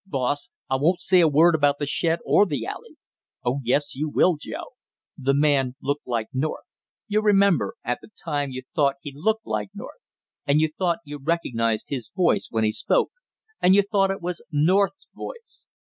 "Boss, 0.07 0.49
I 0.67 0.77
won't 0.77 0.99
say 0.99 1.19
a 1.21 1.27
word 1.27 1.53
about 1.53 1.77
the 1.77 1.85
shed 1.85 2.17
or 2.25 2.47
the 2.47 2.65
alley!" 2.65 2.95
"Oh, 3.45 3.59
yes 3.63 3.93
you 3.93 4.09
will, 4.09 4.35
Joe! 4.35 4.69
The 5.15 5.35
man 5.35 5.75
looked 5.79 6.07
like 6.07 6.29
North, 6.33 6.73
you 7.07 7.21
remember, 7.21 7.75
at 7.83 7.99
the 8.01 8.09
time 8.25 8.49
you 8.49 8.63
thought 8.73 8.95
he 9.03 9.13
looked 9.15 9.45
like 9.45 9.69
North, 9.75 10.01
and 10.47 10.59
you 10.59 10.69
thought 10.75 11.01
you 11.05 11.19
recognized 11.21 11.89
his 11.89 12.09
voice 12.09 12.47
when 12.49 12.63
he 12.63 12.71
spoke, 12.71 13.11
and 13.61 13.75
you 13.75 13.83
thought 13.83 14.09
it 14.09 14.23
was 14.23 14.43
North's 14.51 15.07
voice. 15.13 15.67